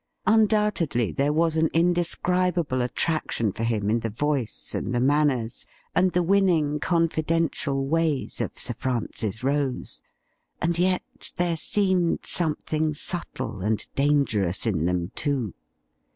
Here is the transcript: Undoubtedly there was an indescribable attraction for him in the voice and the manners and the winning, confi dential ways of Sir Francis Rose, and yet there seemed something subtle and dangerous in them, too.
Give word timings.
Undoubtedly 0.25 1.11
there 1.11 1.31
was 1.31 1.55
an 1.55 1.69
indescribable 1.75 2.81
attraction 2.81 3.51
for 3.51 3.61
him 3.61 3.87
in 3.87 3.99
the 3.99 4.09
voice 4.09 4.73
and 4.73 4.95
the 4.95 4.99
manners 4.99 5.67
and 5.93 6.13
the 6.13 6.23
winning, 6.23 6.79
confi 6.79 7.23
dential 7.23 7.83
ways 7.85 8.41
of 8.41 8.57
Sir 8.57 8.73
Francis 8.73 9.43
Rose, 9.43 10.01
and 10.59 10.79
yet 10.79 11.31
there 11.35 11.55
seemed 11.55 12.25
something 12.25 12.95
subtle 12.95 13.61
and 13.61 13.85
dangerous 13.93 14.65
in 14.65 14.85
them, 14.87 15.11
too. 15.13 15.53